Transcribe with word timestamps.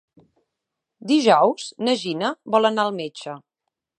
Dijous 1.11 1.69
na 1.87 1.95
Gina 2.05 2.33
vol 2.57 2.69
anar 2.71 2.87
al 2.89 2.95
metge. 3.03 3.37